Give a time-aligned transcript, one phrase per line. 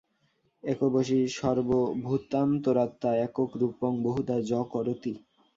[0.63, 5.13] একো বশী সর্বভূতান্তরাত্মা একং রূপং বহুধা য করোতি।